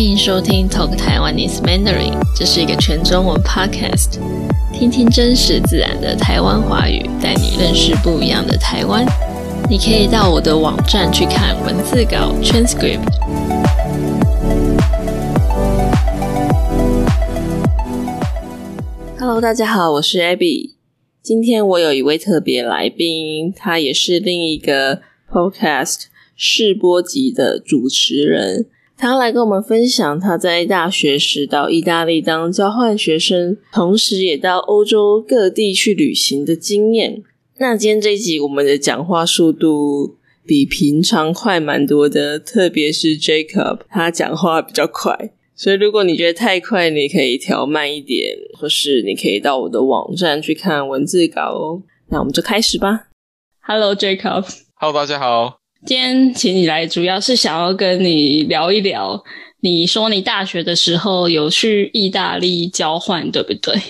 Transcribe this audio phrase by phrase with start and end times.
[0.00, 4.18] 欢迎收听 Talk Taiwanese Mandarin，这是一个全中文 podcast，
[4.72, 9.04] 听听真实自然的台湾华语，带你认识不一样的台湾。
[9.68, 13.04] 你可以到我的网站去看文字稿 transcript。
[19.18, 20.76] Hello，大家好，我是 Abby。
[21.22, 26.04] 今天我有一位特别来宾，他也是另一个 podcast
[26.34, 28.64] 试播集的主持人。
[29.00, 37.22] 他来跟我们分享他在大学时到意大利当交换学生，同时也到欧洲各地去旅行的经验。
[37.56, 51.82] 那今天这一集我们的讲话速度比平常快蛮多的，特别是 Jacob，他讲话比较快，所以如果你觉得太快，你可以调慢一点，或是你可以到我的网站去看文字稿哦。
[52.10, 53.08] 那我们就开始吧。
[53.62, 54.44] Hello Jacob。
[54.74, 55.59] Hello，大家好。
[55.86, 59.24] 今天请你来，主要是想要跟你聊一聊。
[59.62, 63.80] 你说你大学的时候有去意大利交换，对不对？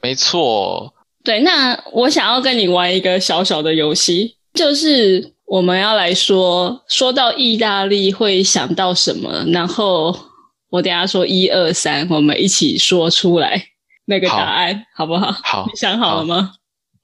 [0.00, 0.94] 没错。
[1.24, 10.16] 对，那我想要跟你玩一个小小的游戏，就是我们要来说，说到意大利会想到什么，然后
[10.70, 13.60] 我等下说一二三，我们一起说出来
[14.04, 15.32] 那个答案，好不好？
[15.42, 16.52] 好，你想好了吗？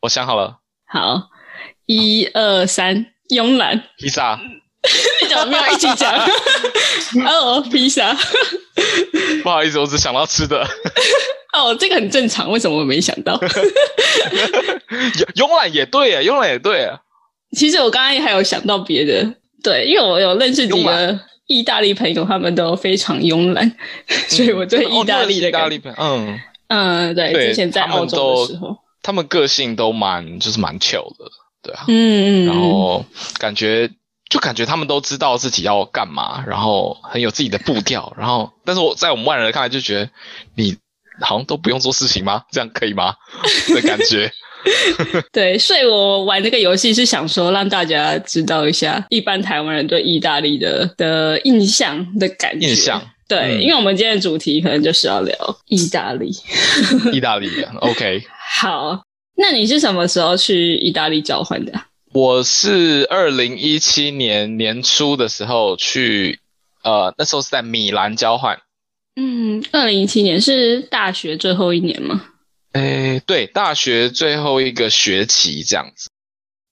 [0.02, 0.58] 我想好了。
[0.86, 1.30] 好，
[1.86, 3.06] 一二三。
[3.32, 4.38] 慵懒披萨，
[5.22, 6.12] 你怎么没有一起讲？
[7.26, 8.16] 哦，披萨，
[9.42, 10.66] 不好意思，我只想到吃的。
[11.52, 13.38] 哦，这个很正常，为什么我没想到？
[15.34, 16.98] 慵懒也对啊，慵懒也对啊。
[17.56, 23.70] 其实我刚刚还有想到别的，对，因为我有认识几个意大利朋友，他们都非常慵懒，
[24.28, 31.26] 所以我对意大利的意大利朋友，嗯嗯，对，之前在澳洲的时候，他们个性都蛮就是蛮糗的。
[31.62, 33.04] 对啊，嗯嗯，然后
[33.38, 33.88] 感觉
[34.28, 40.10] 就感觉他们都知道自己要干嘛，然后很有自己的步调， 然后但是我在我们外人看来就觉得
[40.56, 40.76] 你
[41.20, 42.42] 好像都不用做事情吗？
[42.50, 43.14] 这样可以吗？
[43.74, 44.30] 的感觉。
[45.32, 52.68] 对，所以我玩这个游戏是想说让大家知道一下一般台湾人对意大利的的印象的感觉。
[52.68, 53.02] 印象。
[53.26, 55.34] 对，嗯、因为我们今天的主题可能就是要聊
[55.66, 56.30] 意大利。
[57.12, 57.50] 意大利
[57.80, 58.22] ，OK。
[58.60, 59.02] 好。
[59.34, 61.72] 那你是什么时候去意大利交换的？
[62.12, 66.38] 我是二零一七年年初的时候去，
[66.84, 68.58] 呃，那时候是在米兰交换。
[69.16, 72.26] 嗯，二零一七年是大学最后一年吗？
[72.72, 76.10] 诶，对，大学最后一个学期这样子。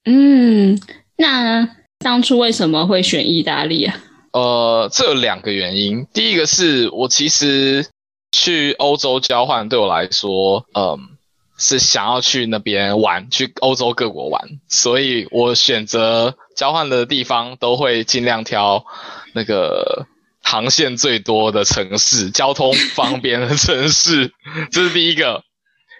[0.04, 0.78] 嗯，
[1.16, 3.98] 那当初为什么会选意大利啊？
[4.32, 6.06] 呃，这有两个原因。
[6.12, 7.86] 第一个是我其实
[8.30, 11.16] 去欧洲交换对我来说，嗯。
[11.60, 18.86] 是想要去那边玩，去欧洲各国玩，所以我选择交换的地方都会尽量挑
[19.34, 20.06] 那个
[20.42, 24.32] 航线最多的城市，交通方便的城市，
[24.72, 25.44] 这是第一个。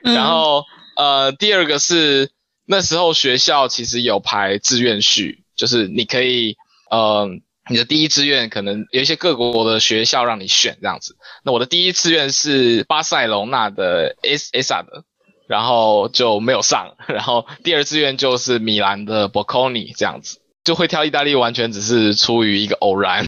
[0.03, 0.65] 然后
[0.97, 2.31] 呃，第二个是
[2.65, 6.57] 那时候学校其实有排志愿序，就是你可以
[6.91, 7.29] 呃，
[7.69, 11.17] 你的第一志愿可能有一些各国的学校让你选这样子。
[11.45, 15.05] 那我的第一志愿是巴塞隆纳的 S S A 的。
[15.51, 23.27] 然后就没有上， 然后第二志愿就是米兰的 Bocconi 这样子，就会挑意大利完全只是出于一个偶然。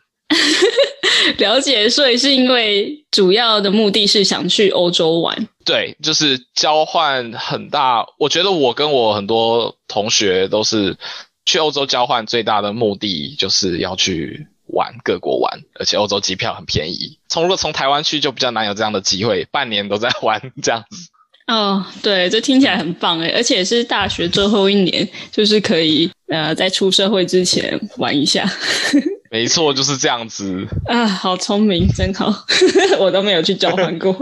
[1.39, 5.49] 了解，所以是因为主要的目的是想去欧洲玩。
[5.65, 10.97] 对，就是交换很大，我觉得我跟我很多同学都是
[11.45, 17.19] 去欧洲交换，最大的目的就是要去玩各国玩，而且欧洲机票很便宜。
[17.29, 21.11] 从如果从台湾去就比较难有这样的机会，半年都在玩这样子。
[21.49, 28.49] 哦，对，这听起来很棒诶，而且是大学最后一年，就是可以呃在出社会之前玩一下。
[29.31, 32.33] 没错，就是这样子啊，好聪明，真好，
[33.01, 34.15] 我都没有去交换过。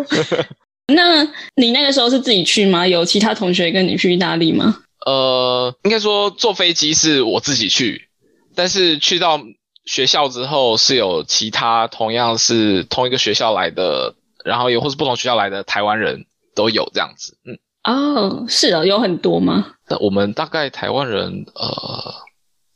[0.95, 1.23] 那
[1.57, 2.87] 你那个时候是自己去吗？
[2.87, 4.79] 有其他同学跟你去意大利吗？
[5.07, 8.09] 呃，应该说坐飞机是我自己去，
[8.55, 9.41] 但是去到
[9.85, 14.15] 学校之后是有其他同样是同一个学校来的，
[14.45, 16.25] 然后也或是不同学校来的台湾人。
[16.61, 19.77] 都有这样子，嗯，哦，是哦，有很多吗？
[19.89, 22.15] 那我们大概台湾人，呃，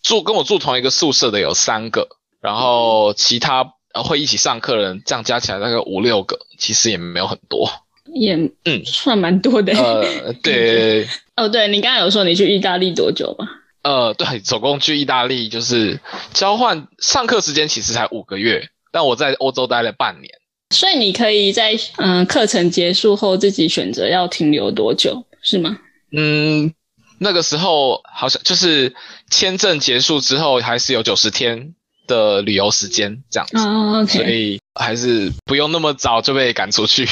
[0.03, 2.09] 住跟我住同一个宿舍的有三个，
[2.41, 7.69] 然后其他会一起上课的人，这样加起来大概五六个，其实也没有很多，
[8.15, 9.75] 也嗯，算蛮多的。
[9.75, 11.07] 呃，对，
[11.37, 13.47] 哦，对你刚刚有说你去意大利多久吗？
[13.83, 16.01] 呃，对，总共去意大利就是
[16.33, 20.33] 交换上课时间其实才五个月，但我在欧洲待了半年。
[20.75, 25.79] 所以你可以在嗯课程结束后自己选择要停留多久，是吗？
[26.13, 26.73] 嗯，
[27.19, 28.95] 那个时候好像就是
[29.31, 31.75] 签证结束之后还是有九十天
[32.07, 34.19] 的旅游时间这样子，哦，OK。
[34.19, 37.07] 所以还是不用那么早就被赶出去。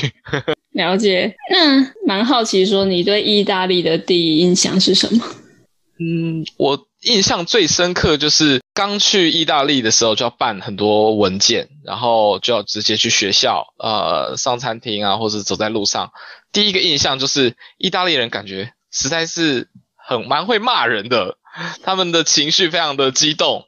[0.73, 5.25] 了解，那蛮好奇，说你对意大利的第一印象是什么？
[6.01, 16.13] 嗯，我印象最深刻就是刚去意大利的时候就要办很多文件，然后就要直接去学校，呃，上餐厅啊，或者走在路上。
[16.53, 21.37] 第一个印象就是意大利人感觉实在是很蛮会骂人的，
[21.83, 23.67] 他们的情绪非常的激动。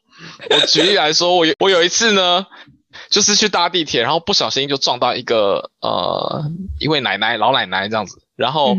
[0.51, 2.47] 我举例来说，我有我有一次呢。
[3.11, 6.45] 就是去搭地铁，然后不小心就撞到一个呃
[6.79, 8.77] 一位奶奶老奶奶这样子，然后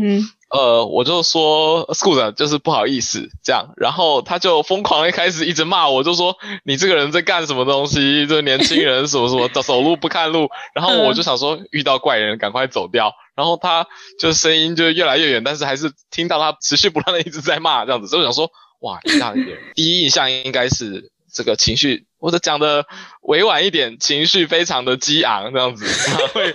[0.49, 8.27] 呃我就说，scooter，就是不好意思这样，然后他就疯狂一开始一直骂我，就说你这个人在干什么东西？
[8.27, 13.87] 这年轻人什么什么的走路不看路，然后我就想说遇到怪人赶快走掉，然后他
[14.19, 18.49] 就声音就越来越远，但是还是听到他持续不断的一直在骂这样子，所以我想说
[18.79, 19.35] 哇，这样
[19.73, 22.05] 第一印象应该是这个情绪。
[22.17, 22.83] 或者讲的
[23.21, 25.85] 委婉一点，情绪非常的激昂，这样子
[26.33, 26.51] 会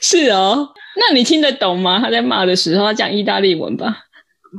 [0.00, 0.68] 是哦。
[0.96, 1.98] 那你听得懂吗？
[1.98, 4.04] 他在骂的时候，他讲意大利文吧？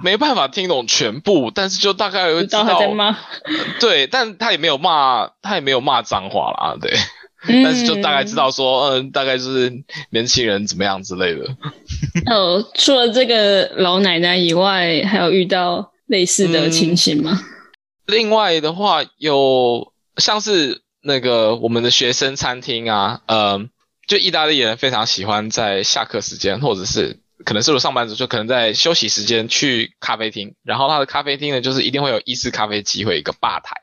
[0.03, 3.17] 没办法听懂全部，但是就大概知道他在骂。
[3.79, 6.91] 对，但他也没有骂，他也没有骂脏话啦，对。
[7.45, 9.71] 但是就大概知道说，嗯，大概就是
[10.09, 11.45] 年轻人怎么样之类的。
[12.25, 17.39] 哦，除了这个老奶奶以外，还有遇到类似的情形吗？
[18.05, 23.65] 另外的话，有像是那个我们的学生餐厅啊，呃，
[24.07, 30.55] 就意大利人非常喜欢在下课时间，或者是可能是有上班族，就可能在休息时间去咖啡厅。
[30.63, 33.75] 然后他的咖啡厅呢，就是一定会有意式咖啡机，会一个吧台，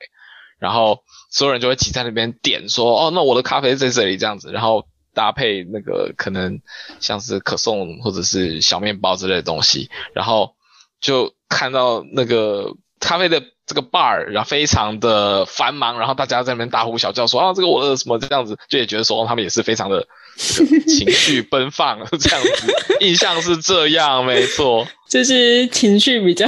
[0.59, 6.61] 然后所有人就会挤在那边点，说哦，那我的咖啡在这里这样子，然后搭配那个可能
[6.99, 10.55] 像是可颂或者是小面包之类的东西，然后
[10.99, 13.43] 就看到那个咖啡的。
[13.67, 20.05] 这个 bar 然后非常的繁忙，然后大家在那边大呼小叫说啊，这个我的什么这样子，就也觉得说他们也是非常的
[20.35, 26.45] 情绪奔放这样子，印象是这样，没错，就是情绪比较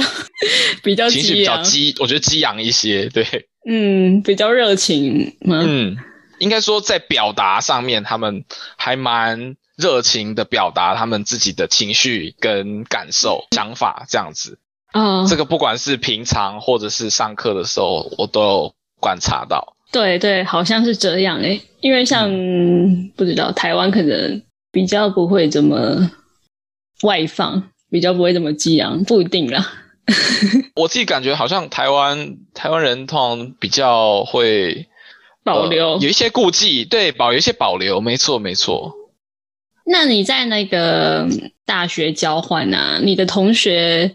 [0.82, 3.24] 比较情绪比较激，我觉得激昂一些，对，
[3.66, 5.96] 嗯，比较热情，嗯，
[6.40, 8.44] 应该说在表达上面，他们
[8.76, 14.58] 还蛮热情的表达他们自己的情绪跟感受、想法这样子。
[14.94, 19.74] 嗯，这个不管是平常或者是上课的时候，我都有观察到。
[19.90, 22.30] 对对，好像是这样诶，因为像
[23.16, 26.10] 不知道台湾可能比较不会这么
[27.02, 29.66] 外放，比较不会这么激昂，不一定啦。
[30.76, 34.86] 我自己感觉好像台湾台湾人通常比较会
[35.42, 38.94] 保留，有一些顾忌，对，保有一些保留，没错没错。
[39.86, 41.26] 那你在那个
[41.66, 44.14] 大学交换啊，你的同学？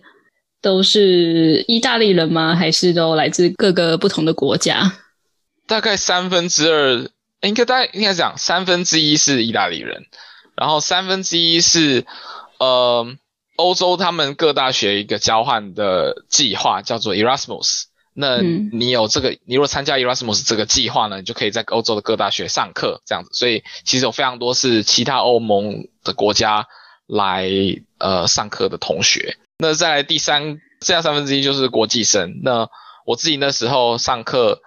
[0.61, 2.55] 都是意大利人吗？
[2.55, 4.93] 还是都来自各个不同的国家？
[5.67, 7.09] 大概三分之二，
[7.41, 10.07] 应该大概应该讲三分之一是意大利人，
[10.55, 12.05] 然后三分之一是
[12.57, 13.07] 呃
[13.55, 17.83] 欧洲他们各大学一个交换的计划叫做 Erasmus。
[18.13, 23.29] 那你有这个，你如果参加 Erasmus 这个计划呢，你就可以在欧洲的各大学上课这样子。
[23.31, 26.67] 所以其实有非常多是其他欧盟的国家
[27.05, 27.47] 来
[27.97, 29.37] 呃上课的同学。
[29.59, 30.41] 那在第三，
[30.81, 32.39] 剩下三分之一就是国际生。
[32.43, 32.67] 那
[33.05, 34.61] 我自己那时候上课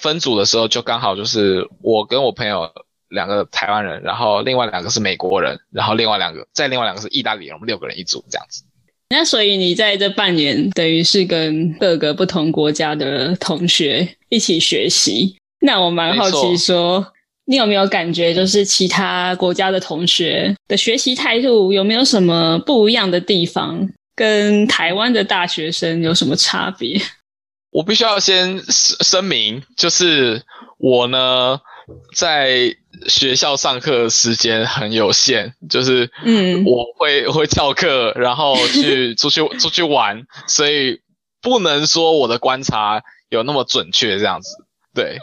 [0.00, 2.70] 分组的时候，就刚好就是我跟我朋友
[3.08, 8.62] 两个台湾人，然后另外两个是美国人，然后另外两个再另外两个是意大利人，我们六个人一组这样子。
[9.10, 15.36] 那所以你在这半年等于是跟各个不同国家的同学一起学习。
[15.60, 17.04] 那我蛮好奇说，
[17.46, 23.88] 你有没有感觉就是其他国家的同学的学习态度有没有什么不一样的地方？
[24.18, 27.00] 跟台湾的大学生有什么差别？
[27.70, 30.42] 我必须要先声明，就是
[30.76, 31.60] 我呢
[32.16, 32.74] 在
[33.06, 41.00] 学校上课时间很有限，就是嗯，我会会翘课，然后去 出去出去玩，所以
[41.40, 44.56] 不能说我的观察有那么准确这样子。
[44.92, 45.20] 对，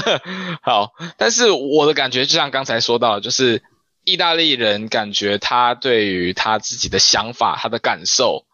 [0.62, 3.62] 好，但是我的感觉就像刚才说到，就是。
[4.04, 8.46] 意大利人感觉他对于他自己的想法、他的感受，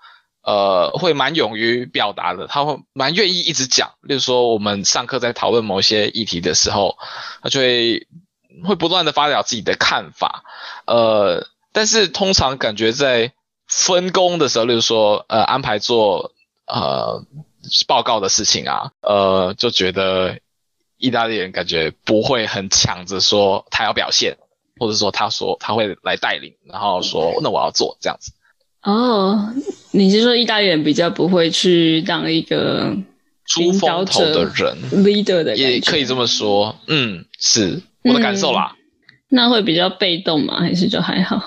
[0.43, 2.47] 呃，会蛮勇于表达的。
[2.47, 3.95] 他会蛮愿意一直讲。
[4.03, 6.99] 例如说，我们上课在讨论某些议题的时候，
[7.43, 8.07] 他就会
[8.65, 10.45] 会不断的发表自己的看法。
[10.87, 13.33] 呃，但是通常感觉在
[13.69, 16.33] 分工的时候，例如说，呃，安排做
[16.67, 17.25] 呃
[17.87, 20.39] 报告的事情啊，呃，就觉得
[20.99, 24.39] 意大利人感觉不会很抢着说他要表现。
[24.79, 28.33] 或者说，他说他会来带领，然后说那我要做这样子。
[28.83, 29.53] 哦，
[29.91, 32.97] 你是说意大利人比较不会去当一个
[33.47, 36.77] 出风头的人， leader 的，也可以这么说。
[36.87, 37.83] 嗯，是。
[38.05, 38.77] 我的感受啦。
[39.29, 40.61] 那会比较被动吗？
[40.61, 41.43] 还是就还好？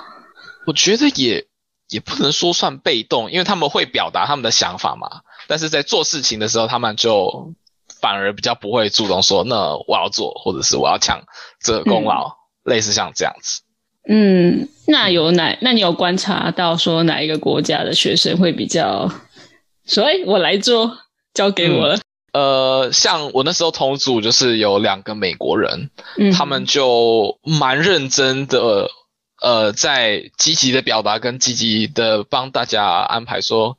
[0.67, 1.45] 我觉得也
[1.87, 5.21] 也不能说算被动，因为他们会表达他们的想法嘛。
[5.47, 7.53] 但是在做事情的时候，他们就
[8.01, 11.23] 反而比较不会主动说，那我要做，或者是我要抢
[11.63, 12.35] 这个功劳，
[12.69, 13.61] 类似像这样子。
[14.07, 15.57] 嗯，那有哪？
[15.61, 19.11] 那你有观察到说哪一个国家的学生会比较
[19.85, 20.97] 所以，我来做，
[21.33, 21.99] 交给我了。
[22.31, 25.89] 呃，像我那时候同组就是有两个美国人，
[26.35, 28.87] 他们就蛮认真的，
[29.41, 33.77] 呃，在积极的表达跟积极的帮大家安排说，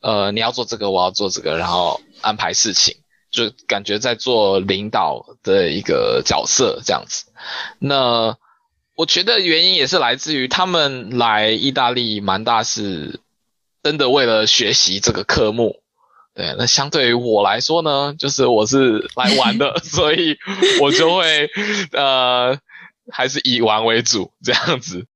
[0.00, 2.96] 呃，你要做这个，我要做这个，然后安排事情，
[3.30, 7.26] 就感觉在做领导的一个角色这样子。
[7.78, 8.36] 那
[8.96, 13.20] 我觉得原因也是来自于他们来意大利蛮大是
[13.82, 15.80] 真的为了学习这个科目。
[16.34, 20.36] 对，那相对于我来说呢，就是我是来玩的， 所以
[20.80, 21.50] 我就会
[21.92, 22.58] 呃，
[23.10, 25.06] 还是以玩为主这样子。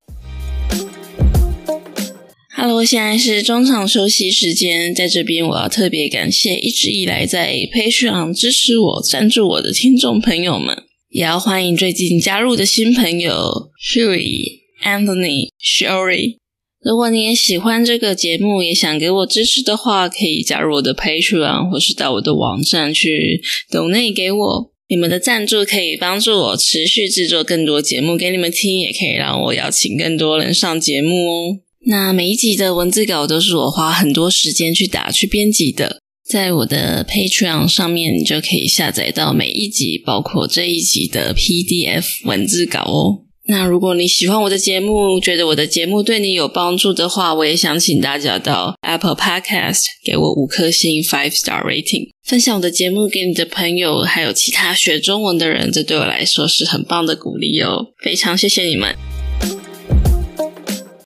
[2.55, 16.37] Hello，现在是中场休息时间，在这边我要特别感谢一直以来在 Patreon 支持我、赞助我的听众朋友们，也要欢迎最近加入的新朋友 Shui、Anthony、Sherry。
[16.83, 24.73] 如果你也喜欢这个节目，也想给我支持的话，可以加入我的 Patreon，或是到我的网站去 donate 给我。
[24.89, 31.59] 你们的赞助可以帮助我持续制作更多节目给你们听，也可以让我邀请更多人上节目哦。
[31.87, 43.23] 那每一集的文字稿都是我花很多时间去打、去编辑的，在我的 Patreon 上面，你就可以下载到每一集，包括这一集的 PDF 文字稿哦。
[43.49, 58.97] 那如果你喜欢我的节目，觉得我的节目对你有帮助的话，我也想请大家到 Apple Podcast 给我五颗星 five star rating，分享我的节目给你的朋友，还有其他学中文的人，这对我来说是很棒的鼓励哦，非常谢谢你们。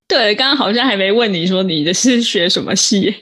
[0.09, 3.17] 对，刚刚好像还没问你说你的是学什么系？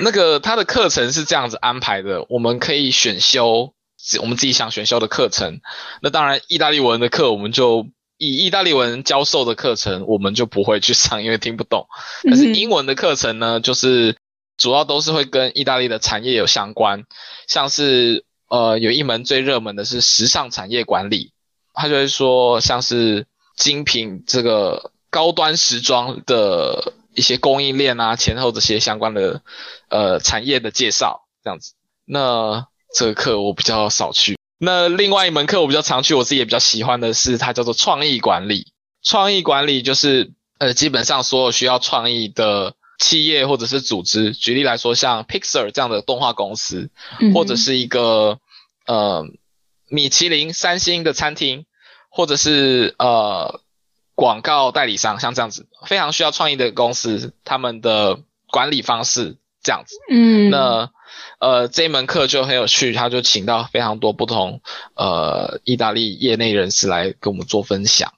[0.00, 3.74] 那个他的课程是这样子安排的，我们可以选修
[4.20, 5.60] 我们自己想选修的课程。
[6.02, 7.86] 那当然，意大利文的课我们就。
[8.22, 11.86] 以意大利文教授的课程，我们就不会去上，因为听不懂。
[12.24, 14.18] 但是英文的课程呢，就是
[14.58, 17.04] 主要都是会跟意大利的产业有相关，
[17.48, 21.32] 像是呃有一门最热门的是时尚产业管理，
[21.72, 23.26] 他就会说像是
[23.56, 29.42] 精品这个高端时装的一些供应链啊，前后这些相关的
[29.88, 31.74] 呃产业的介绍这样子。
[32.04, 34.36] 那这个课我比较少去。
[34.58, 38.72] 那另外一门课我比较常去，我自己也比较喜欢的是，它叫做创意管理。
[39.02, 46.90] 创意管理就是呃，基本上所有需要创意的企业或者是组织，举例来说，像 Pixar 这样的动画公司，
[47.34, 48.38] 或者是一个
[48.86, 49.24] 呃
[49.88, 51.64] 米其林三星的餐厅，
[52.10, 53.62] 或者是呃
[54.20, 58.18] 广告代理商，像这样子非常需要创意的公司，他们的
[58.50, 59.96] 管理方式这样子。
[60.10, 60.90] 嗯，那。
[61.40, 64.60] 呃，这一门课就很有趣，他就请到非常多不同
[64.94, 68.12] 呃意大利业内人士来跟我们做分享。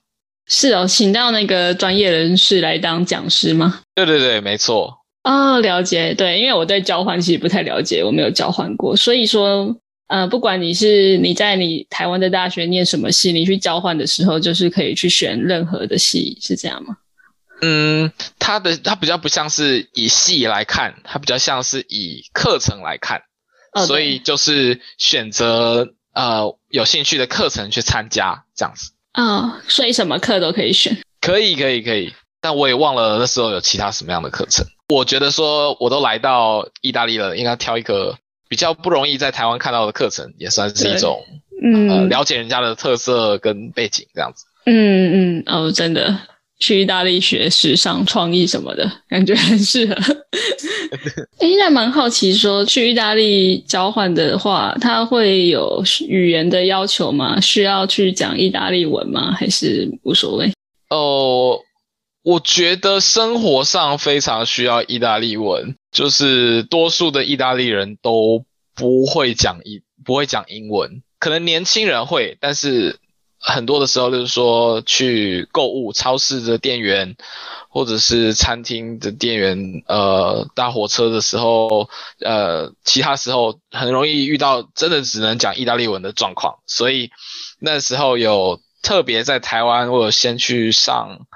[0.45, 3.79] 是哦，请到那个专业人士来当讲师吗？
[3.95, 4.99] 对对对，没错。
[5.23, 6.13] 哦，了解。
[6.13, 9.75] 对，因为我对交换其实不太了解，我没有交换过，所以说，
[10.07, 16.97] 呃，不管你是你在你台湾的大学念什么系，你去交换的时候，就是可以去选任何的系，是这样吗？
[17.61, 23.21] 嗯，它的它比较不像是以系来看，它比较像是以课程来看，
[23.87, 28.91] 所以就是选择呃有兴趣的课程去参加这样子。
[29.13, 30.97] 啊，所以什么课都可以选？
[31.21, 34.65] 可以可以可以，但我也忘了那时候有其他什么样的课程。
[34.89, 38.17] 我觉得说我都来到意大利了，应该挑一个
[38.53, 41.25] 比较不容易在台湾看到的课程，也算是一种
[41.63, 44.45] 嗯了解人家的特色跟背景这样子。
[44.67, 46.15] 嗯嗯哦，真的。
[46.59, 49.95] 去意大利学时尚创意什么的感觉很适合。
[51.41, 57.41] 哎，那蛮好奇，说去意大利交换的话，他会有语言的要求吗？
[57.41, 59.31] 需要去讲意大利文吗？
[59.33, 60.53] 还是无所谓？
[60.89, 61.59] 哦，
[62.21, 68.43] 我觉得生活上非常需要意大利文，就是多数的意大利人都
[68.75, 72.99] 不会讲英，不会讲英文，可能年轻人会，但是。
[73.45, 77.17] 很多的时候就是说去购物，超市的店员
[77.67, 81.89] 或者是餐厅的店员，呃，搭火车的时候，
[82.21, 87.11] 呃，其他时候很容易遇到真的只能讲意大利文的状况，所以
[87.59, 91.27] 那时候有特别在台湾，我有先去上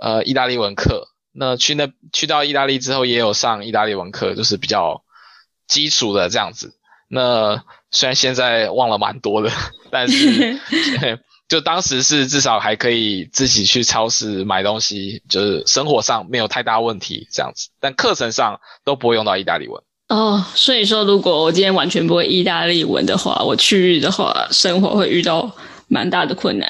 [0.00, 1.11] 呃意大利文课。
[1.32, 5.02] 那去那去到意大利之后，也有上意大利文课，就是比较
[5.66, 6.74] 基础的这样子。
[7.08, 9.50] 那虽然现在忘了蛮多的，
[9.90, 10.58] 但是。
[11.48, 17.68] 就当时是至少还可以自己去超市买东西，就是生活上没有太大问题这样子。
[17.78, 19.82] 但课程上都不会用到意大利文。
[20.08, 25.54] 哦，所以说如果我今天完全不会意大利文的话，我去日的话，生活会遇到
[25.88, 26.66] 蛮大的困难。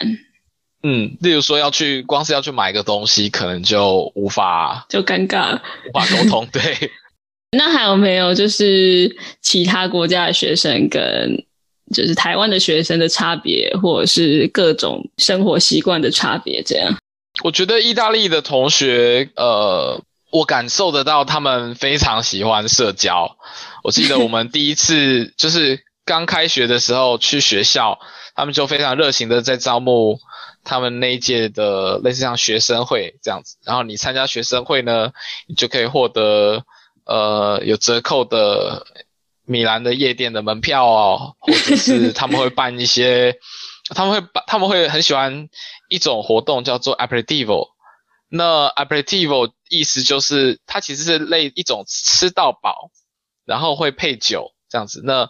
[0.82, 6.46] 嗯，例如说要去，光是要去买个东西，可能就无法，就尴尬了，无法沟通。
[6.52, 6.90] 对。
[7.56, 11.44] 那还有没有就是其他国家的学生跟？
[11.92, 16.96] 就是台湾的学生的差别，或者是各种生活习惯的差别，这样。
[17.44, 23.36] 我觉得意大利的同学，呃，我感受得到他们非常喜欢社交。
[23.84, 27.98] 我记得我们第一次就是刚开学的时候去学校，
[28.34, 30.20] 他们就非常热情的在招募
[30.64, 33.56] 他们那一届的类似像学生会这样子。
[33.64, 35.12] 然后你参加学生会呢，
[35.46, 36.64] 你就可以获得
[37.04, 38.86] 呃有折扣的。
[39.44, 43.40] 米兰的夜店的门票哦，或者是 他们会办一些，
[43.88, 45.48] 他们会办，他们会很喜欢
[45.88, 47.70] 一种活动叫做 aperitivo。
[48.28, 52.92] 那 aperitivo 意思就是它其实是类一种吃到饱，
[53.44, 55.02] 然后会配酒这样子。
[55.04, 55.28] 那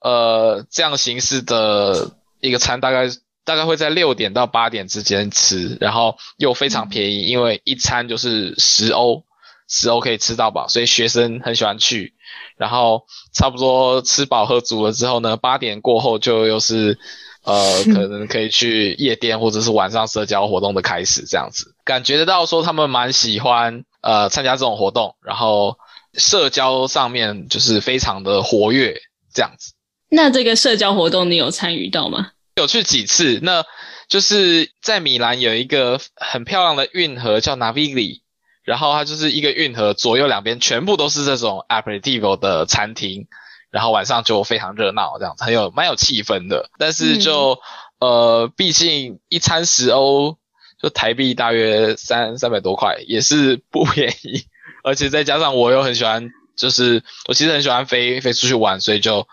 [0.00, 3.08] 呃这样形式的一个餐大概
[3.44, 9.24] 大概会在六点到八点之间吃，然后又非常便宜，因为一餐就是十欧。
[9.72, 12.14] 十欧可以吃到饱，所以学生很喜欢去。
[12.56, 16.98] 然后差不多吃饱喝足了之后呢，八点过后就又是
[17.44, 25.78] 呃，可能可以去夜店或者是晚上社交活动的开始，这样子感觉得到说他们蛮喜欢呃参加这种活动，然后
[26.14, 29.00] 社交上面就是非常的活跃
[29.32, 29.74] 这样子。
[30.10, 32.32] 那这个社交活动你有参与到吗？
[32.56, 33.64] 有去几次，那
[34.08, 38.20] 就是在米兰有一个很漂亮的运河叫 Navigli。
[38.62, 43.26] 然后它就是一个运河，左右两边全部都是这种 aperitivo 的餐厅，
[43.70, 46.70] 然后晚上就非常热闹，这样很有蛮有气氛的。
[46.78, 47.58] 但是就
[47.98, 50.36] 呃，毕竟一餐十欧，
[50.80, 54.44] 就台币大约三三百多块，也是不便宜。
[54.84, 59.26] 而且再加上我又很喜欢，就是我其实很喜欢飞飞出去玩，所以就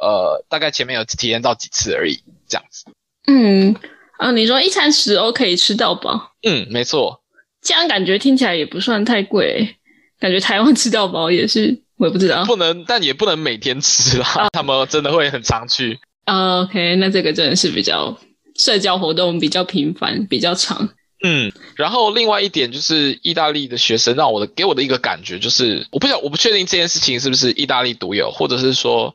[0.00, 2.86] 呃，大概前面有体验到几次而已，这样子。
[3.26, 3.76] 嗯，
[4.18, 6.32] 啊，你说一餐十欧可以吃到饱？
[6.42, 7.20] 嗯，没错。
[7.62, 9.76] 这样感觉听起来也不算太贵，
[10.18, 12.44] 感觉台湾吃到饱也是，我也不知道。
[12.46, 14.48] 不能，但也不能每天吃啦。
[14.52, 15.98] 他们真的会很常去。
[16.24, 18.18] OK，那这个真的是比较
[18.56, 20.88] 社交活动比较频繁，比较长。
[21.22, 29.14] 嗯，然后另外一点就是，意大利的学生让我的给我的一个感觉就是，我不晓我不确定这件事情是不是意大利独有，或者是说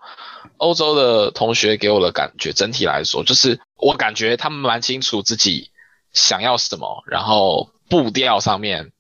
[0.57, 5.71] 欧洲的同学给我的感觉，整体来说就是我感觉他们蛮清楚自己
[6.13, 7.71] 想要什么，然后。
[7.87, 8.93] 步调上面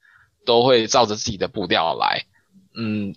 [0.45, 2.27] 都会照着自己的步调来，
[2.77, 3.15] 嗯，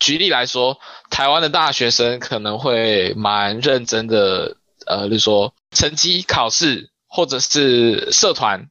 [0.00, 8.68] 举例来说，台湾的大学生可能会蛮认真的，呃，比如说成绩、考试，或者是社团，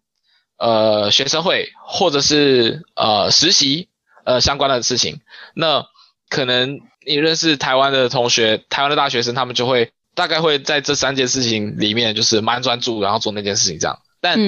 [0.58, 3.88] 呃，学生会，或者是呃实习，
[4.26, 5.22] 呃相关的事情。
[5.54, 5.86] 那
[6.28, 14.00] 可能你认识台湾的同学，台湾的大学生，他们就会大概会在这三件事情里面，就是蛮专注，然后做那件事情这样。
[14.22, 14.40] 但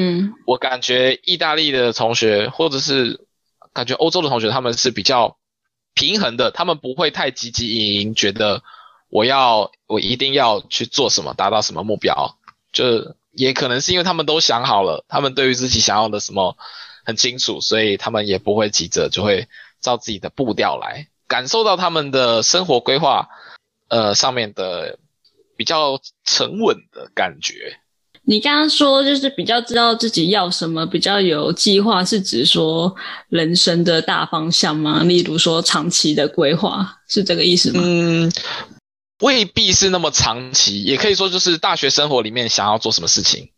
[0.46, 3.28] 我感觉意大利的同学，或者是
[3.74, 5.38] 感觉欧洲的同学，他们是比较
[5.94, 8.64] 平衡的，他们不会太积极营营，觉得
[9.10, 12.38] 我要我一定要去做什么，达到什么目标，
[12.74, 16.58] 就也可能是因为他们都想好了，他们对于自己想要的什么
[17.06, 19.48] 很清楚，所以他们也不会急着，就会
[19.80, 23.28] 照自己的步调来，感受到他们的生活规划，
[23.90, 24.98] 呃上面的
[25.56, 27.80] 比较沉稳的感觉。
[28.30, 32.94] 你刚刚说就是比较知道自己要什么，比较有计划，是指说
[33.30, 35.02] 人生的大方向吗？
[35.04, 37.82] 例如说长期的规划，是这个意思吗？
[37.86, 38.30] 嗯，
[39.22, 43.52] 未必是那么长期，也可以说就是大学生活里面想要做什么事情，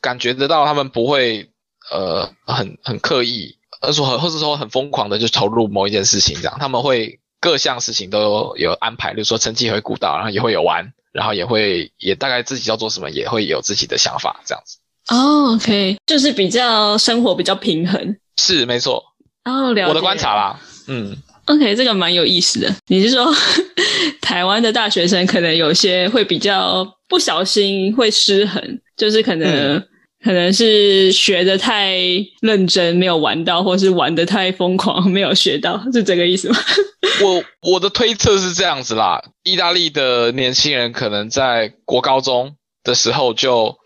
[0.00, 1.50] 感觉得到他们不会
[1.90, 10.92] 呃很很刻意，而说或者说很疯狂的就投入某一件事情这样，他们会各项事情都有安排，比如说成绩会顾到，然后也会有玩。
[11.12, 14.78] 然后也会也大概自己要做什么，也会有自己的想法，这样子。
[15.10, 18.16] 哦，OK，就是比较生活比较平衡。
[18.38, 19.04] 是没错。
[19.44, 20.58] 哦，了我的观察啦。
[20.86, 21.14] 嗯
[21.44, 22.74] ，OK，这个蛮有意思的。
[22.86, 23.30] 你是说
[24.22, 29.86] 台湾的大学生可能有些会比较不小心会失衡，就是可能。
[30.22, 31.96] 可能是学的太
[32.40, 36.56] 认真，没有玩到，或是玩的太疯狂，没有学到，是这个意思吗？
[37.20, 39.22] 我我的推测是这样子啦。
[39.42, 42.54] 意大利的年轻人可能在国高中
[42.84, 43.76] 的时候就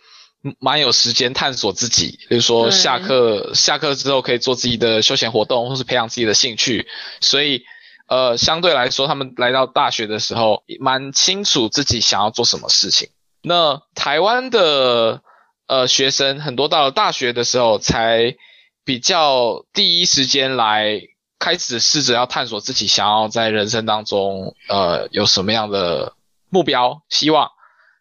[0.61, 6.87] 蛮有时间探索自己，比如说下课下课之后可以做自己的休闲活动，或是培养自己的兴趣。
[7.21, 7.63] 所以
[8.09, 13.09] 呃，相对来说，他们来到大学的时候，蛮清楚自己想要做什么事情。
[13.43, 15.23] 那台湾的。
[15.67, 18.37] 呃学生很多到了大学的时候才
[18.85, 21.03] 比较第一时间来
[21.39, 26.15] 开始试着要探索自己想要在人生当中呃有什么样的
[26.49, 27.51] 目标希望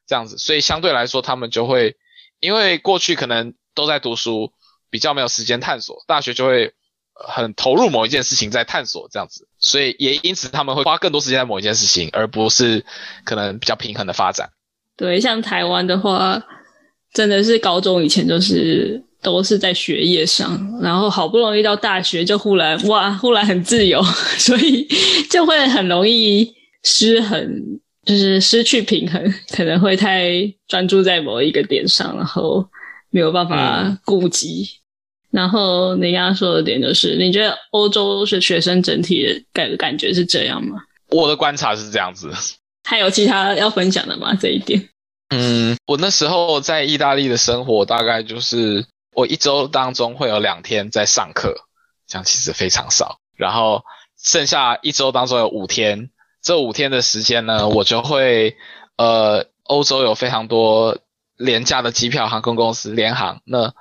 [0.08, 1.96] 这样子，所以相对来说他们就会
[2.40, 4.52] 因为过去可能都在读书，
[4.90, 6.74] 比较没有时间探索，大学就会。
[7.18, 12.86] 很投入某一件事情在探索这样子，所以也因此他们会花更多时间在某一件事情，而不是
[13.24, 14.50] 可能比较平衡的发展。
[14.98, 16.44] 对，像台湾的话，
[17.16, 24.04] 真的是高中以前就是都是在学业上，然后好不容易到大学就忽然哇，忽然很自由，
[24.38, 24.86] 所以
[25.32, 30.30] 就会很容易失衡，就是失去平衡，可能会太
[30.68, 32.68] 专注在某一个点上，然后
[33.10, 34.68] 没有办法顾及。
[35.32, 40.78] 然后你刚刚说的点就是，你觉得欧洲是学生整体的感感觉是这样吗？
[41.12, 42.30] 我的观察是这样子。
[42.84, 44.36] 还有其他要分享的吗？
[44.40, 44.90] 这一点？
[45.30, 51.56] 嗯，我那时候在意大利的生活大概就是我一周当中会有两天在上课，
[52.08, 53.20] 这样其实非常少。
[53.36, 53.84] 然后
[54.18, 56.10] 剩下一周当中有五天，
[56.42, 58.56] 这五天的时间呢，我就会
[58.98, 60.98] 呃，欧洲有非常多
[61.38, 63.74] 廉价的机票，航空公司联航，那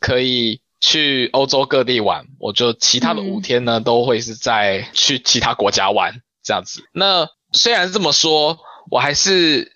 [0.00, 0.60] 可以。
[0.82, 6.82] 去欧洲各地玩，我就其他的五天呢，都会是在去其他国家玩这样子。
[6.94, 8.60] 那虽然这么说，
[8.90, 9.72] 我还是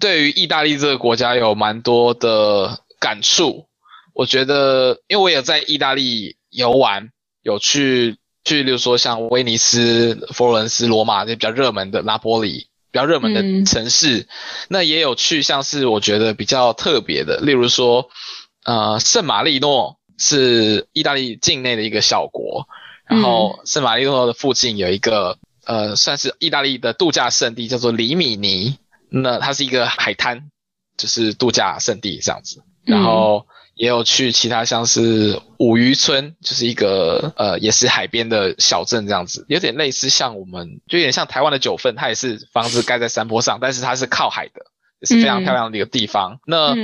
[0.00, 3.66] 对于意大利这个国家有蛮多的感触。
[4.14, 7.10] 我觉得，因为我也在意大利游玩，
[7.42, 14.26] 有去去，例如说像威尼斯、佛罗伦斯、罗马这些比较热门的，拉波里比较热门的城市。
[14.68, 18.08] 那也有去像是我觉得比较特别的，例如说
[18.64, 19.96] 呃圣马力诺。
[20.20, 22.66] 是意大利境内的一个小国，
[23.06, 28.78] 然后圣马力诺的附近有一个呃，算是意大利的度假胜地，叫做里米尼。
[29.10, 30.50] 那它是一个海滩，
[30.96, 32.62] 就是度假胜地这样子。
[32.84, 44.54] 然后也有去其他像是五渔村，就是一个呃，也是海边的小镇这样子，有点类似像我们，就有点像台湾的九份，它也是房子盖在山坡上，但是它是靠海的。
[45.00, 46.74] 也是非常漂亮的一个地方，那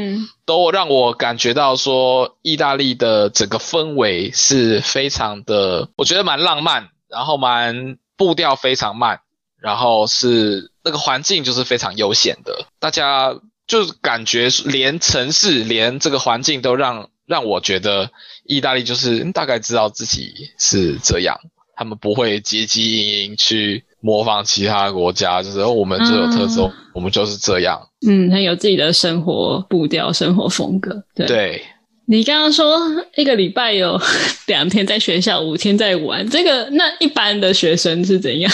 [0.46, 9.18] 都让我感觉到说，意大利的整个氛围是非常的，我觉得蛮浪漫，然后蛮步调非常慢，
[9.64, 13.34] 然后是那个环境就是非常悠闲的，大家
[13.66, 18.10] 就感觉连城市连这个环境都让让我觉得
[18.44, 21.40] 意大利就是大概知道自己是这样，
[21.74, 23.82] 他们不会汲汲营营去。
[24.04, 27.80] 模仿其他国家，就是我们就有特色，我们就是这样。
[28.06, 31.02] 嗯，很有自己的生活步调、生活风格。
[31.14, 31.64] 对，
[32.06, 32.78] 你刚刚说
[33.16, 33.98] 一个礼拜有
[34.46, 38.52] 两天在学校，五天在玩，这个那一般的学生是怎样？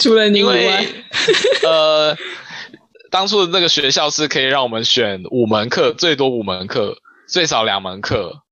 [0.00, 0.84] 除了你外，
[1.62, 2.16] 呃，
[3.10, 6.96] 当初的那个学校是可以让我们选五门课，最多五门课，
[7.28, 8.42] 最少两门课，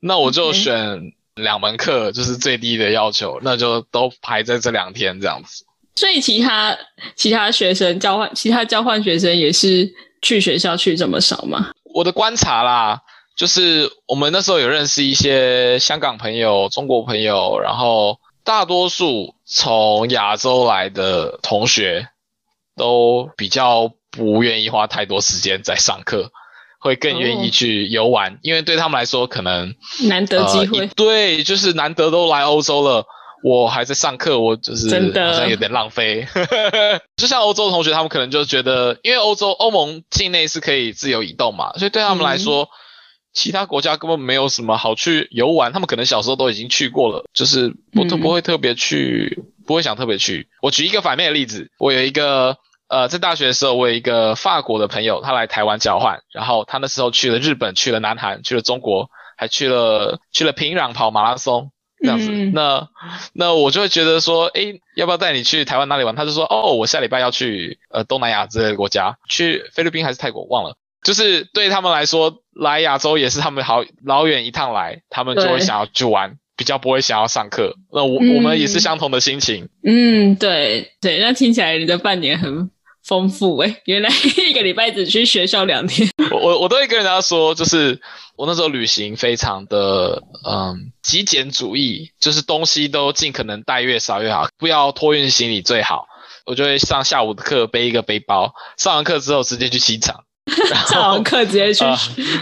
[0.00, 1.12] 那我就选。
[1.38, 5.64] 两门课就是最低的要求，那就都排在这两天这样子。
[5.94, 6.76] 所以其他
[7.14, 9.88] 其他学生交换，其他交换学生也是
[10.20, 11.70] 去学校去这么少吗？
[11.94, 13.00] 我的观察啦，
[13.36, 22.08] 就是我们那时候有认识一些香港朋友、中国朋友，然后大多数从亚洲来的同学
[22.78, 26.30] 都比较不愿意花太多时间在上课。
[26.80, 29.74] 会更愿意去游玩，因为对他们来说可能
[30.06, 30.86] 难得机会。
[30.86, 33.04] 对，就是难得都来欧洲了，
[33.42, 36.28] 我还在上课，我就是真的好像有点浪费。
[37.18, 42.68] 就像欧洲的同学，他们可能就觉得，因为欧洲欧盟境内是可以自由移动嘛，所以对他们来说，
[43.32, 45.72] 其他国家根本没有什么好去游玩。
[45.72, 50.48] 他们可能小时候都已经去过了，就是不都不会特别去，不会想特别去。
[50.62, 52.56] 我举一个反面的例子，我有一个。
[52.90, 61.70] 呃，在大学的时候，我有一个法国的朋友，他来台湾交换，然后他那时候去了日本，去了南韩，去了中国，还去了去了平壤跑马拉松
[62.02, 62.30] 这样子。
[62.30, 62.88] 那
[63.34, 66.16] 那我就会觉得说，哎，要不要带你去台湾哪里玩？
[66.16, 70.78] 他就说，哦，我下礼拜要去呃东南亚之类的国家，去菲律宾还是泰国，忘了。
[71.08, 77.74] 就是对他们来说，来亚洲也是他们好老远一趟来，他们就会想要去玩，比较不会想要上课。
[77.90, 79.70] 那我我们也是相同的心情。
[79.82, 82.70] 嗯，对对，那听起来你的半年很。
[83.04, 84.10] 丰富哎，原来
[84.50, 86.06] 一个礼拜只去学校两天。
[86.30, 87.98] 我我我都会跟人家说，就是
[88.36, 96.06] 我那时候旅行非常的嗯极简主义，就是东西都尽可能带越少越好，不要托运行李最好。
[96.44, 100.24] 我就会上下午的课背一个背包，上完课之后直接去机场，
[100.90, 101.84] 上完课直接去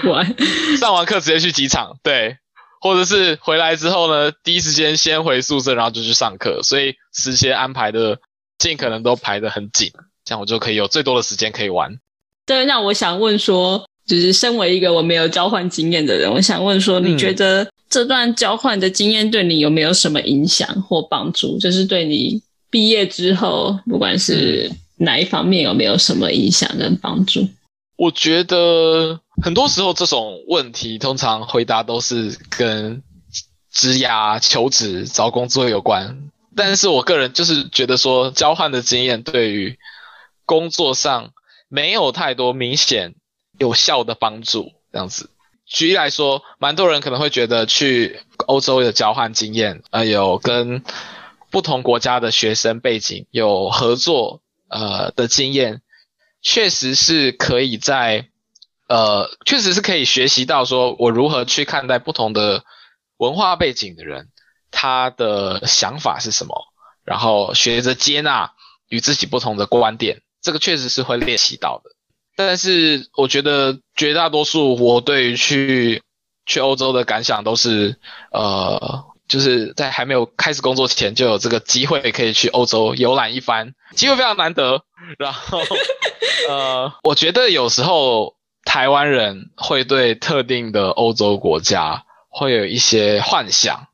[0.08, 0.36] 玩，
[0.78, 2.36] 上完课直接去机场，对，
[2.80, 8.18] 或者是回来之后呢，第一时间先回宿舍，然后就去上课，所以时间安排的
[8.58, 9.90] 尽可能都排得很紧。
[10.24, 11.96] 这样我就可以有最多的时间可以玩。
[12.44, 21.56] 对，那我想问说，就是身为一个我没有交换经验的人，我想问说，你觉得这段交换的经验对你有没有什么影响或帮助？
[21.58, 27.48] 就是对你毕业之后，不管是哪一方面，有没有什么影响跟帮助？
[27.96, 33.02] 我觉得很多时候这种问题，通常回答都是跟
[33.70, 36.30] 职涯、求职、找工作有关。
[36.54, 39.78] 但是我个人就是觉得说，交换的经验对于
[40.44, 41.32] 工作上
[41.68, 43.14] 没有太多明显
[43.58, 44.72] 有效的帮助。
[44.92, 45.28] 这样子，
[45.66, 50.82] 举例来说，蛮多人可能会觉得去欧洲的交换经验，呃，有跟
[51.50, 55.82] 不同国家的学生背景有合作，呃的经验，
[56.48, 58.28] 确实是可以在，
[58.88, 62.62] 呃，确实是可以学习到说我如何去看待不同的
[63.16, 64.28] 文化背景的人。
[64.70, 66.54] 他的想法是什么？
[67.04, 68.52] 然后学着接纳
[68.88, 71.90] 与自己不同的观点，这个确实是会练习到的。
[72.36, 76.02] 但是我觉得绝大多数我对于去
[76.44, 77.98] 去欧洲的感想都是，
[78.30, 84.84] 呃，就是在还没有开始工作前就有这个机会可以去欧洲游览一番，机会非常难得。
[85.18, 85.60] 然后，
[86.48, 88.34] 呃，我觉得有时候
[88.64, 93.88] 台湾人会对特定的欧洲国家会有一些幻想。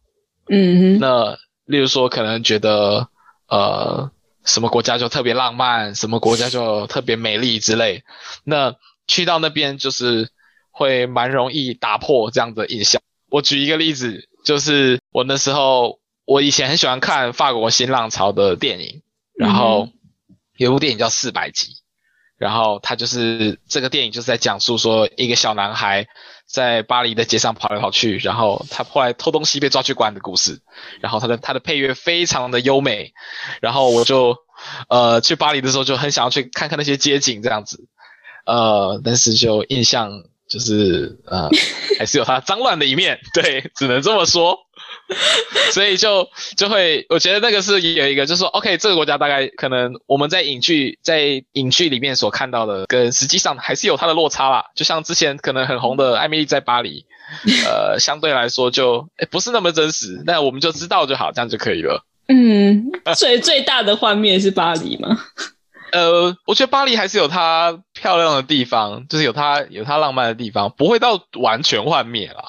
[0.49, 3.09] 嗯，那例如说，可能觉得
[3.49, 4.11] 呃，
[4.45, 8.03] 什么国家就特别浪漫，什么国家就特别美丽之类。
[8.45, 8.75] 那
[9.07, 10.31] 去到那边就是
[10.71, 13.01] 会蛮容易打破这样的印象。
[13.31, 19.03] 我举一个例子，就是我那时候我以前很喜欢看法国新浪潮的电影，
[19.37, 19.89] 然后
[20.57, 21.67] 有部电影叫《四百集》，
[22.37, 26.07] 然后它就是这个电影就是在讲述说一个小男孩。
[26.45, 30.61] 在巴黎的街上跑来跑去，然后他后来偷东西被抓去关的故事，
[31.01, 33.15] 然后他的他的配乐非常的优美，
[33.63, 34.37] 然后我就
[34.89, 37.89] 呃去巴黎的时候就很想要去看看那些街景这样子，
[38.45, 40.11] 呃，但是就印象
[40.53, 41.49] 就是呃
[41.99, 44.59] 还是有它脏乱的一面，对，只能这么说。
[45.73, 54.67] 所以就就会，我觉得那个是有一个，就是说，OK，这个国家大概可能我们在影剧在影剧里面所看到的，跟实际上还是有它的落差啦。
[54.75, 57.05] 就像之前可能很红的《艾米丽在巴黎
[57.67, 62.05] 》，呃，相对来说就不是那么真实，那我们就知道就好，这样就可以了。
[62.29, 65.19] 嗯，最最大的画面是巴黎吗？
[65.93, 72.45] 呃，我觉得巴黎还是有它漂亮的地方，就是有它有它浪漫的地方，不会到完全幻灭啦。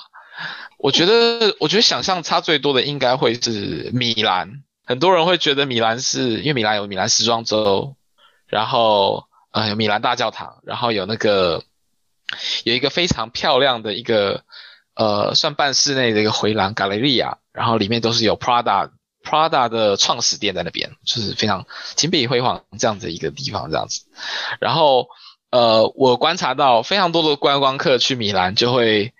[0.78, 4.64] 我觉得，我觉得想象差最多的应该会是米兰。
[4.86, 7.96] 很多人会觉得米兰是因为米兰有米兰时装周，
[8.48, 11.64] 然后呃有米兰大教堂，然后有那个
[12.64, 14.44] 有一个非常漂亮的一个
[14.96, 18.90] 呃算半室内的一个回廊 Galleria，然后里面都是有 Prada
[19.24, 24.02] Prada 的创始店在那边，就是非常金碧辉煌这样的一个地方这样子。
[24.60, 25.08] 然后
[25.50, 29.14] 呃我观察到非常多的观光客去米兰就会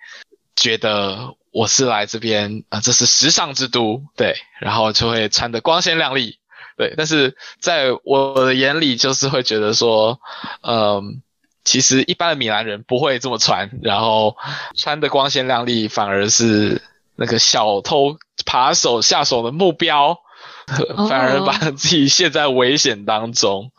[0.54, 1.34] 觉得。
[1.56, 6.40] 我是来这边啊，这是时尚之都，对，然后就会穿的光鲜亮丽，
[6.76, 10.18] 对，但是在我的眼里，就是会觉得说，
[10.62, 11.22] 嗯，
[11.62, 14.36] 其实一般的米兰人不会这么穿，然后
[14.76, 16.82] 穿的光鲜亮丽，反而是
[17.16, 20.18] 那个小偷扒手下手的目标。
[21.08, 23.70] 反而把自己陷在危险当中，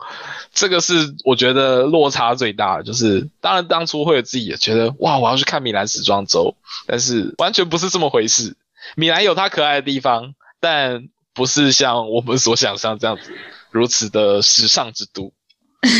[0.52, 2.84] 这个是我觉得落差最大的。
[2.84, 6.54] 就是当然当初会有自己也觉得哇，我要去看米兰时装周，
[6.86, 8.56] 但是完全不是这么回事。
[8.94, 13.32] 米兰有它可爱的地方，但不是像我们所想象这样子
[13.72, 15.32] 如此的时尚之都。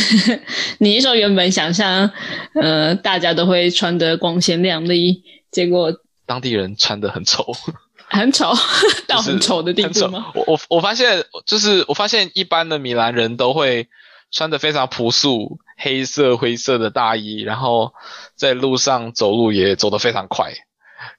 [0.79, 2.09] 你说原本想象，
[2.53, 5.21] 呃，大家都会穿得光鲜亮丽，
[5.51, 5.91] 结果
[6.27, 7.51] 当地人穿的很丑。
[8.09, 8.53] 很丑，
[9.05, 10.31] 到很丑的地步吗？
[10.33, 13.89] 我我我发现，就是我发现一般的米兰人都会
[14.31, 17.93] 穿的非常朴素，黑色灰色的大衣，然后
[18.35, 20.53] 在路上走路也走得非常快，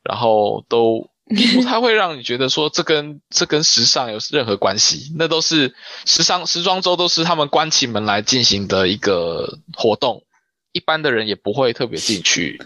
[0.03, 1.11] 然后都
[1.55, 5.13] 不太会让你觉得说这跟这跟时尚有任何关系。
[5.19, 5.75] 那都是
[6.07, 10.25] 时尚时装周都是他们关起门来进行的一个活动，
[10.73, 12.59] 一般的人也不会特别进去，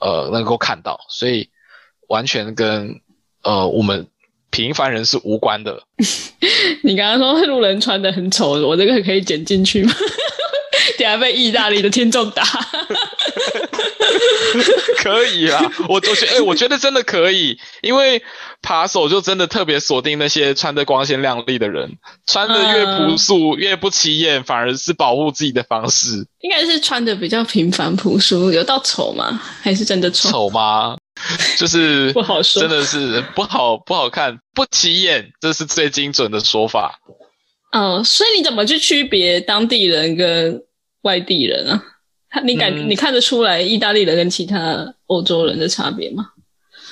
[0.00, 1.50] 呃，能够看到，所以
[2.10, 3.00] 完全跟。
[3.42, 4.06] 呃，我们
[4.50, 5.82] 平凡人是无关的。
[6.84, 9.94] 你刚刚说路人穿的很丑，我这个可以剪进去吗？
[11.00, 12.44] 等下被意大利的听众打。
[14.98, 18.22] 可以啊，我我觉哎，我觉得真的可以，因为
[18.60, 21.96] 扒手就真的特别锁定那些穿的光鲜亮丽的人，
[22.26, 26.26] 穿的越朴素越不起眼，反而是保护自己的方式。
[26.40, 29.40] 应该是穿的比较平凡朴素，有到丑吗？
[29.62, 30.28] 还是真的丑？
[30.28, 30.98] 丑吗？
[31.58, 37.00] 就是不好说，真的是不好不好看不起眼，这是最精准的说法。
[37.72, 40.62] 嗯，所以你怎么去区别当地人跟
[41.02, 41.82] 外地人啊？
[42.42, 46.30] 你感你看得出来意大利人跟其他欧洲人的差别吗？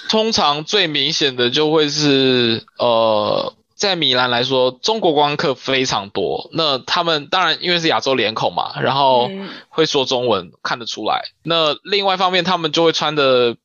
[0.09, 3.55] 通常最明显的就会是呃。
[3.79, 6.51] 在米兰来说，中国观光客非常多。
[6.53, 9.31] 那他们当然因为是亚洲脸孔嘛，然后
[9.69, 11.23] 会说中文，看得出来。
[11.45, 13.57] 那另外一方面，他们就会穿的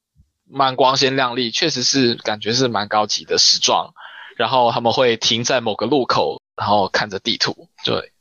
[0.54, 3.94] 蛮光鲜亮丽，确实是感觉是蛮高级的时装。
[4.36, 8.12] 然后他们会停在某个路口，然后看着地图，对，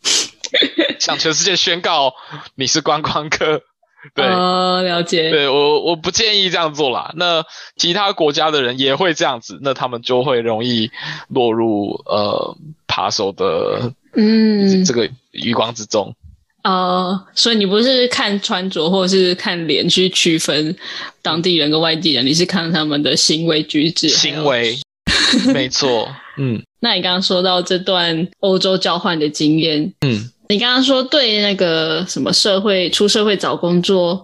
[1.00, 2.12] 向全世界宣告
[2.54, 3.62] 你是观光客。
[4.14, 5.30] 对，了解。
[5.30, 7.12] 对我，我不建议这样做啦。
[7.14, 7.44] 那
[7.76, 10.90] 其他国家的人也会这样子，那他们就会容易
[11.28, 16.14] 落入呃扒手的嗯这个余光之中。
[16.64, 20.76] 哦，所以你不是看穿着或者是看脸去区分
[21.20, 24.08] 当地人跟外地人，你是看他们的行为举止。
[24.08, 24.78] 行为，
[25.52, 26.08] 没错。
[26.38, 30.28] 嗯，那你刚刚说到这段欧洲交换的经验，嗯。
[30.48, 34.22] 你刚刚说对那个什么社会出社会找工作，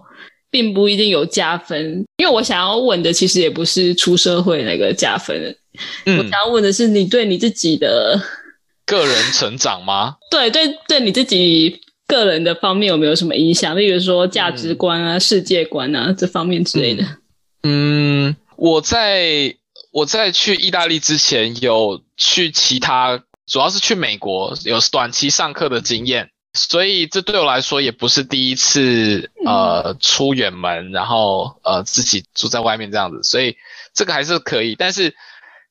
[0.51, 5.35] 并不一定有加分，因为我想要问的其实也不是出社会那个加分，
[6.05, 8.21] 嗯我想要问的是你对你自己的
[8.85, 10.17] 个人成长吗？
[10.29, 13.77] 对对对，你自己个人的方面有没有什么影响？
[13.77, 17.05] 例如说价值观啊、世界观啊这方面之类的。
[17.63, 19.55] 嗯，我在
[19.93, 23.23] 我在去意大利之前有去其他。
[23.51, 33.57] 主要是去美国有短期上课的经验，所以这对我来说也不是第一次呃出远门，然后呃自己住在外面这样子，所以
[33.95, 34.75] 这个还是可以。
[34.75, 35.15] 但是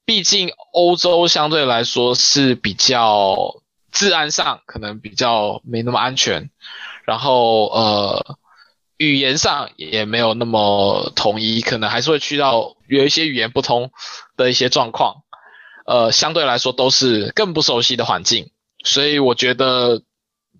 [0.05, 3.62] 毕竟欧洲相对来说是比较
[3.98, 6.50] 治安上可能比较没那么安全，
[7.04, 8.38] 然后呃
[8.96, 13.90] 语言上也没有那么统一，可能还是会去到有一些语言不通
[14.37, 15.24] 的一些状况。
[15.84, 18.52] 呃，相对来说都是更不熟悉的环境，
[18.84, 20.02] 所以我觉得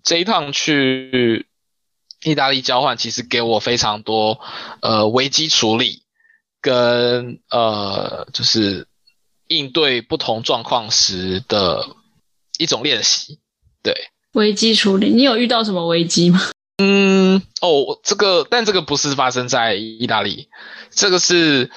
[0.03, 1.47] 这一趟去
[2.21, 4.41] 意大利交换，其实给我非常多
[4.81, 6.03] 呃危机处理
[6.59, 8.87] 跟呃就是
[9.47, 11.87] 应对不同状况时的
[12.59, 13.39] 一种练习。
[13.81, 13.95] 对，
[14.33, 16.39] 危机处理，你有遇到什么危机吗？
[16.77, 20.49] 嗯，哦，这个，但这个不是发生在意大利，
[20.91, 21.71] 这个是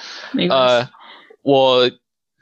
[0.51, 0.87] 呃
[1.41, 1.89] 我。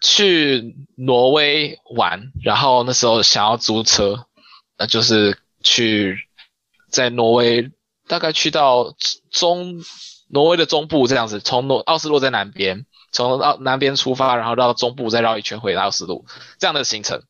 [0.03, 4.25] 去挪威玩，然后那时候想要租车，
[4.77, 6.17] 呃，就是去
[6.89, 7.69] 在挪威，
[8.07, 8.95] 大概去到
[9.29, 9.83] 中
[10.27, 16.25] 挪威的中部这样子，从诺奥斯陆在南边，从奥南边出发，然后绕中部再绕一圈回奥斯陆
[16.57, 17.21] 这样的行程。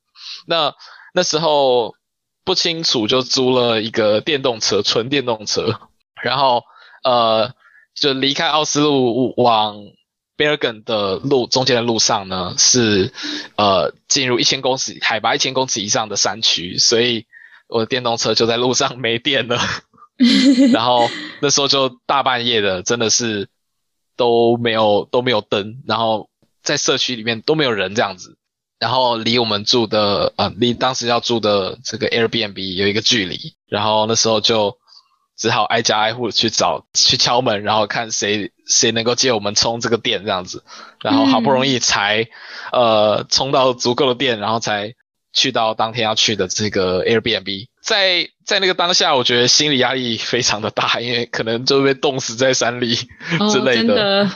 [0.46, 0.74] 那
[1.14, 1.96] 那时候
[2.44, 5.80] 不清楚，就租了一个电动车，纯电动车，
[6.22, 6.64] 然后
[7.04, 7.54] 呃，
[7.94, 9.78] 就离开奥斯陆往。
[10.38, 13.14] Bergen 的路中间的路上呢，是
[13.58, 17.28] 呃进入一千公尺海拔一千公尺以上的山区，所以
[17.68, 19.60] 我的电动车就在路上没电了。
[20.74, 21.08] 然后
[21.44, 23.50] 那时候就大半夜的，真的是
[24.16, 26.28] 都没有都没有灯，然后
[26.64, 28.36] 在社区里面都没有人这样子，
[28.82, 34.78] 然后离我们住的呃离当时要住的这个 Airbnb 有一个距离，然后那时候就。
[35.38, 40.64] 只好挨家挨户去找，去敲门，然后看谁谁能够借我们充这个电这样子，
[41.02, 42.28] 然后好不容易才
[42.72, 44.94] 呃充到足够的电，然后才
[45.34, 47.70] 去到当天要去的这个 Airbnb。
[47.82, 52.94] 在在那个当下，我觉得心理压力非常的大，因为可能就被冻死在山里
[53.52, 54.30] 之类的。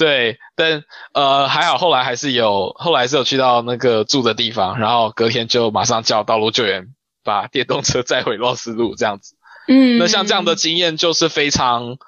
[0.00, 0.82] 对，但
[1.12, 6.88] 呃还好，后来还是有，后来是有去到那个住的地方，然后隔天就马上叫道路救援
[7.22, 9.34] 把电动车载回洛斯路这样子。
[9.68, 11.98] 嗯，那像这样的经验就是非常，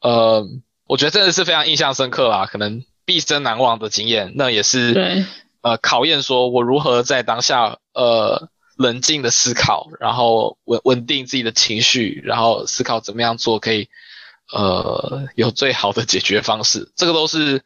[0.00, 0.46] 呃，
[0.86, 4.32] 我觉得真的是非常印象深刻啦，可能毕生难忘的经验。
[4.36, 5.24] 那也是对，
[5.62, 13.88] 呃，考验说我如何在当下，呃，冷静的思考，然后稳稳定自己的情绪，然后思考怎么样做可以，
[14.52, 16.90] 呃，有最好的解决方式。
[16.96, 17.62] 这个都是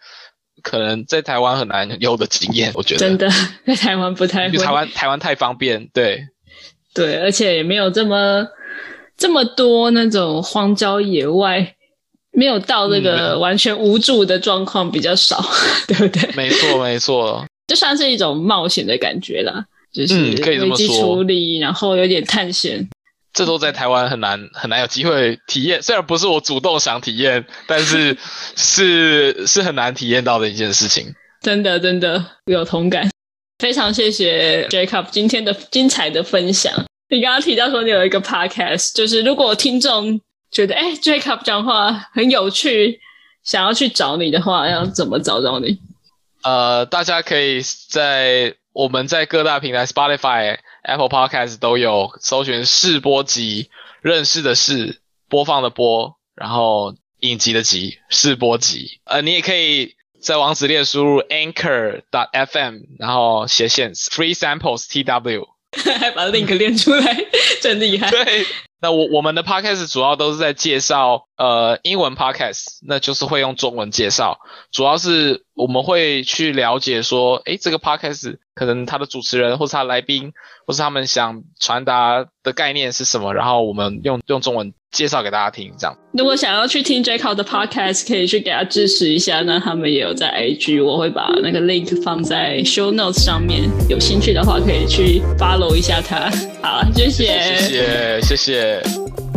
[0.62, 3.28] 可能在台湾很难有的经验，我觉得真的
[3.66, 6.26] 在台湾不太，台湾台湾太方便，对，
[6.94, 8.46] 对，而且也没有这么。
[9.16, 11.76] 这么多那种荒郊野外，
[12.32, 15.40] 没有到那个完全无助的状况比较少，
[15.87, 16.28] 对不对？
[16.35, 22.85] 没错，没错，就算是一种冒险的感觉啦，就是危机处理，然后有点探险。
[23.35, 28.16] 这都在台湾很难很难有机会体验，虽然不是我主动想体验，但是
[28.56, 31.12] 是是很难体验到的一件事情。
[31.42, 33.10] 真的真的有同感，
[33.58, 36.72] 非常谢谢 Jacob 今天的精彩的分享。
[37.10, 40.18] 你刚刚提到说你有一个 podcast，就是如果听众
[40.50, 42.98] 觉得哎，Jacob 讲话很有趣，
[43.42, 45.78] 想要去找你的话，要怎么找到你？
[46.42, 47.60] 呃，大家可以
[47.90, 53.70] 在我们在各大平台，Spotify、Apple Podcast 都有搜寻试播集，
[54.02, 59.00] 认识的试播放的播，然后影集的集试播集。
[59.04, 62.02] 呃，你也可以在网址列输入 Anchor.
[62.10, 65.46] fm，然后斜线 free samples tw，
[65.98, 67.16] 还把 link 练出来，
[67.60, 68.10] 真厉害。
[68.10, 68.44] 对。
[68.81, 74.38] 那我我们的 podcast 主要都是在介绍呃英文 podcast，那就是会用中文介绍，
[74.72, 80.35] 主要是我们会去了解说，诶，这个 podcast 可能他的主持人或是他来宾，
[80.66, 85.94] 或是他们想传达的概念是什么，然后我们用用中文介绍给大家听，这样。
[86.12, 96.30] 如果想要去听 j a c o 的 podcast，可以去给他支持一下，那他们也有在 IG，我会把那个 link 放在 show notes 上面，有兴趣的话可以去 follow 一下他。
[96.62, 99.33] 好，谢谢，谢谢，谢谢。